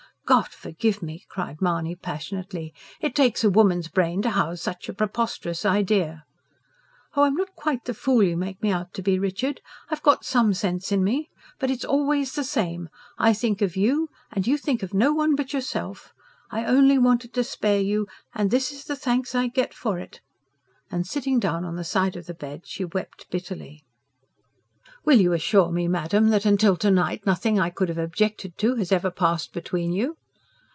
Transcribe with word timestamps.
"God 0.27 0.47
forgive 0.47 1.03
me!" 1.03 1.25
cried 1.27 1.61
Mahony 1.61 1.93
passionately. 1.93 2.73
"It 3.01 3.13
takes 3.13 3.43
a 3.43 3.49
woman's 3.49 3.89
brain 3.89 4.21
to 4.21 4.29
house 4.29 4.61
such 4.61 4.87
a 4.87 4.93
preposterous 4.93 5.65
idea." 5.65 6.23
"Oh, 7.17 7.23
I'm 7.23 7.33
not 7.35 7.53
quite 7.53 7.83
the 7.83 7.93
fool 7.93 8.23
you 8.23 8.37
make 8.37 8.63
me 8.63 8.71
out 8.71 8.93
to 8.93 9.01
be, 9.01 9.19
Richard. 9.19 9.59
I've 9.89 10.01
got 10.01 10.23
some 10.23 10.53
sense 10.53 10.89
in 10.89 11.03
me. 11.03 11.29
But 11.59 11.69
it's 11.69 11.83
always 11.83 12.31
the 12.31 12.45
same. 12.45 12.87
I 13.17 13.33
think 13.33 13.61
of 13.61 13.75
you, 13.75 14.07
and 14.31 14.47
you 14.47 14.57
think 14.57 14.83
of 14.83 14.93
no 14.93 15.11
one 15.11 15.35
but 15.35 15.51
yourself. 15.51 16.13
I 16.49 16.63
only 16.63 16.97
wanted 16.97 17.33
to 17.33 17.43
spare 17.43 17.81
you. 17.81 18.07
And 18.33 18.51
this 18.51 18.71
is 18.71 18.85
the 18.85 18.95
thanks 18.95 19.35
I 19.35 19.47
get 19.47 19.73
for 19.73 19.99
it." 19.99 20.21
And 20.89 21.05
sitting 21.05 21.41
down 21.41 21.65
on 21.65 21.75
the 21.75 21.83
side 21.83 22.15
of 22.15 22.27
the 22.27 22.33
bed 22.33 22.61
she 22.65 22.85
wept 22.85 23.25
bitterly. 23.31 23.83
"Will 25.03 25.19
you 25.19 25.33
assure 25.33 25.73
me, 25.73 25.89
madam, 25.89 26.29
that 26.29 26.43
till 26.57 26.77
to 26.77 26.91
night 26.91 27.25
nothing 27.25 27.59
I 27.59 27.69
could 27.69 27.89
have 27.89 27.97
objected 27.97 28.57
to 28.59 28.75
has 28.75 28.93
ever 28.93 29.11
passed 29.11 29.51
between 29.51 29.91
you?" 29.91 30.15